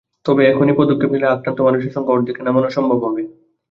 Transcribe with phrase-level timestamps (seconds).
[0.25, 3.21] তবে এখনই পদক্ষেপ নিলে আক্রান্ত মানুষের সংখ্যা অর্ধেকে নামানো সম্ভব হবে।